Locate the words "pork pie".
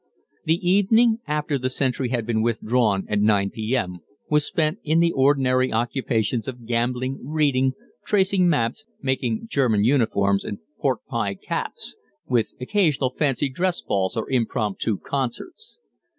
10.79-11.35